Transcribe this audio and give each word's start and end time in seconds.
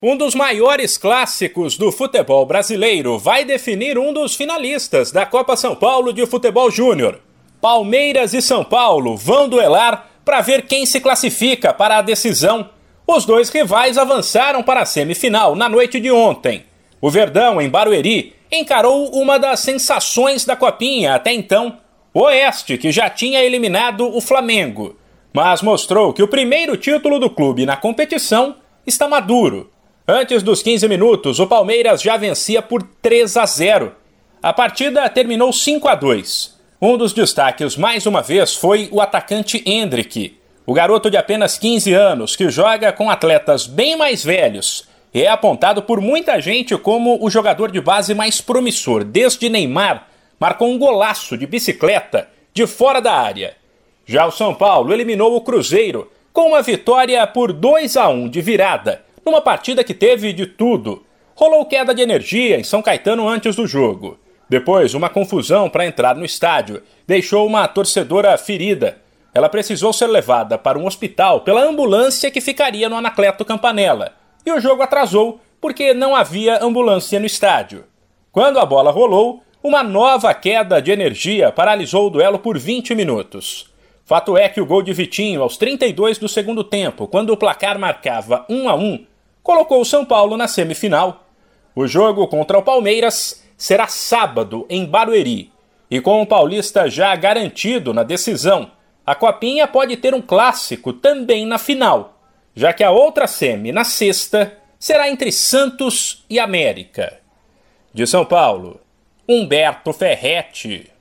Um 0.00 0.16
dos 0.16 0.32
maiores 0.32 0.96
clássicos 0.96 1.76
do 1.76 1.90
futebol 1.90 2.46
brasileiro 2.46 3.18
vai 3.18 3.44
definir 3.44 3.98
um 3.98 4.12
dos 4.12 4.36
finalistas 4.36 5.10
da 5.10 5.26
Copa 5.26 5.56
São 5.56 5.74
Paulo 5.74 6.12
de 6.12 6.24
Futebol 6.24 6.70
Júnior. 6.70 7.20
Palmeiras 7.60 8.32
e 8.32 8.40
São 8.40 8.62
Paulo 8.62 9.16
vão 9.16 9.48
duelar 9.48 10.08
para 10.24 10.40
ver 10.40 10.68
quem 10.68 10.86
se 10.86 11.00
classifica 11.00 11.74
para 11.74 11.98
a 11.98 12.02
decisão. 12.02 12.70
Os 13.04 13.24
dois 13.24 13.48
rivais 13.48 13.98
avançaram 13.98 14.62
para 14.62 14.82
a 14.82 14.86
semifinal 14.86 15.56
na 15.56 15.68
noite 15.68 15.98
de 15.98 16.12
ontem. 16.12 16.64
O 17.00 17.10
Verdão, 17.10 17.60
em 17.60 17.68
Barueri, 17.68 18.36
encarou 18.52 19.10
uma 19.10 19.36
das 19.36 19.58
sensações 19.58 20.44
da 20.44 20.54
Copinha 20.54 21.16
até 21.16 21.32
então, 21.32 21.76
o 22.14 22.20
Oeste, 22.20 22.78
que 22.78 22.92
já 22.92 23.10
tinha 23.10 23.42
eliminado 23.42 24.06
o 24.06 24.20
Flamengo, 24.20 24.96
mas 25.32 25.60
mostrou 25.60 26.12
que 26.12 26.22
o 26.22 26.28
primeiro 26.28 26.76
título 26.76 27.18
do 27.18 27.28
clube 27.28 27.66
na 27.66 27.76
competição 27.76 28.54
está 28.86 29.08
maduro 29.08 29.72
Antes 30.10 30.42
dos 30.42 30.62
15 30.62 30.88
minutos, 30.88 31.38
o 31.38 31.46
Palmeiras 31.46 32.00
já 32.00 32.16
vencia 32.16 32.62
por 32.62 32.82
3 33.02 33.36
a 33.36 33.44
0. 33.44 33.92
A 34.42 34.54
partida 34.54 35.06
terminou 35.10 35.52
5 35.52 35.86
a 35.86 35.94
2. 35.94 36.58
Um 36.80 36.96
dos 36.96 37.12
destaques, 37.12 37.76
mais 37.76 38.06
uma 38.06 38.22
vez, 38.22 38.54
foi 38.54 38.88
o 38.90 39.02
atacante 39.02 39.62
Hendrick, 39.66 40.38
o 40.64 40.72
garoto 40.72 41.10
de 41.10 41.18
apenas 41.18 41.58
15 41.58 41.92
anos 41.92 42.34
que 42.34 42.48
joga 42.48 42.90
com 42.90 43.10
atletas 43.10 43.66
bem 43.66 43.98
mais 43.98 44.24
velhos 44.24 44.88
e 45.12 45.24
é 45.24 45.28
apontado 45.28 45.82
por 45.82 46.00
muita 46.00 46.40
gente 46.40 46.74
como 46.78 47.22
o 47.22 47.28
jogador 47.28 47.70
de 47.70 47.78
base 47.82 48.14
mais 48.14 48.40
promissor 48.40 49.04
desde 49.04 49.50
Neymar. 49.50 50.08
Marcou 50.40 50.70
um 50.70 50.78
golaço 50.78 51.36
de 51.36 51.46
bicicleta 51.46 52.30
de 52.54 52.66
fora 52.66 53.02
da 53.02 53.12
área. 53.12 53.56
Já 54.06 54.24
o 54.24 54.30
São 54.30 54.54
Paulo 54.54 54.90
eliminou 54.90 55.36
o 55.36 55.42
Cruzeiro 55.42 56.10
com 56.32 56.48
uma 56.48 56.62
vitória 56.62 57.26
por 57.26 57.52
2 57.52 57.94
a 57.98 58.08
1 58.08 58.30
de 58.30 58.40
virada 58.40 59.06
numa 59.28 59.42
partida 59.42 59.84
que 59.84 59.92
teve 59.92 60.32
de 60.32 60.46
tudo. 60.46 61.04
Rolou 61.34 61.66
queda 61.66 61.94
de 61.94 62.00
energia 62.00 62.58
em 62.58 62.64
São 62.64 62.80
Caetano 62.80 63.28
antes 63.28 63.54
do 63.54 63.66
jogo. 63.66 64.18
Depois, 64.48 64.94
uma 64.94 65.10
confusão 65.10 65.68
para 65.68 65.86
entrar 65.86 66.16
no 66.16 66.24
estádio 66.24 66.82
deixou 67.06 67.46
uma 67.46 67.68
torcedora 67.68 68.36
ferida. 68.38 68.96
Ela 69.34 69.50
precisou 69.50 69.92
ser 69.92 70.06
levada 70.06 70.56
para 70.56 70.78
um 70.78 70.86
hospital 70.86 71.42
pela 71.42 71.62
ambulância 71.62 72.30
que 72.30 72.40
ficaria 72.40 72.88
no 72.88 72.96
Anacleto 72.96 73.44
Campanella. 73.44 74.14
E 74.46 74.50
o 74.50 74.60
jogo 74.60 74.82
atrasou 74.82 75.38
porque 75.60 75.92
não 75.92 76.16
havia 76.16 76.64
ambulância 76.64 77.20
no 77.20 77.26
estádio. 77.26 77.84
Quando 78.32 78.58
a 78.58 78.64
bola 78.64 78.90
rolou, 78.90 79.42
uma 79.62 79.82
nova 79.82 80.32
queda 80.32 80.80
de 80.80 80.90
energia 80.90 81.52
paralisou 81.52 82.06
o 82.06 82.10
duelo 82.10 82.38
por 82.38 82.58
20 82.58 82.94
minutos. 82.94 83.70
Fato 84.06 84.38
é 84.38 84.48
que 84.48 84.60
o 84.60 84.64
gol 84.64 84.82
de 84.82 84.94
Vitinho 84.94 85.42
aos 85.42 85.58
32 85.58 86.16
do 86.16 86.28
segundo 86.28 86.64
tempo, 86.64 87.06
quando 87.06 87.28
o 87.30 87.36
placar 87.36 87.78
marcava 87.78 88.46
1 88.48 88.68
a 88.70 88.74
1, 88.74 89.06
colocou 89.48 89.80
o 89.80 89.84
São 89.84 90.04
Paulo 90.04 90.36
na 90.36 90.46
semifinal. 90.46 91.24
O 91.74 91.86
jogo 91.86 92.28
contra 92.28 92.58
o 92.58 92.62
Palmeiras 92.62 93.42
será 93.56 93.86
sábado 93.86 94.66
em 94.68 94.84
Barueri. 94.84 95.50
E 95.90 96.02
com 96.02 96.20
o 96.20 96.26
Paulista 96.26 96.90
já 96.90 97.16
garantido 97.16 97.94
na 97.94 98.02
decisão, 98.02 98.70
a 99.06 99.14
Copinha 99.14 99.66
pode 99.66 99.96
ter 99.96 100.12
um 100.12 100.20
clássico 100.20 100.92
também 100.92 101.46
na 101.46 101.56
final, 101.56 102.20
já 102.54 102.74
que 102.74 102.84
a 102.84 102.90
outra 102.90 103.26
semi, 103.26 103.72
na 103.72 103.84
sexta, 103.84 104.54
será 104.78 105.08
entre 105.08 105.32
Santos 105.32 106.26
e 106.28 106.38
América. 106.38 107.18
De 107.90 108.06
São 108.06 108.26
Paulo, 108.26 108.78
Humberto 109.26 109.94
Ferretti. 109.94 110.90